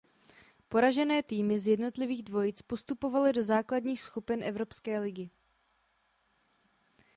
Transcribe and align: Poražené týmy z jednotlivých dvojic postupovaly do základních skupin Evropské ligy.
Poražené 0.69 1.23
týmy 1.23 1.59
z 1.61 1.67
jednotlivých 1.67 2.23
dvojic 2.23 2.61
postupovaly 2.61 3.33
do 3.33 3.43
základních 3.43 4.01
skupin 4.01 4.43
Evropské 4.43 4.99
ligy. 4.99 5.29